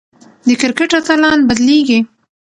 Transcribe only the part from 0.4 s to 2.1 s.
د کرکټ اتلان بدلېږي.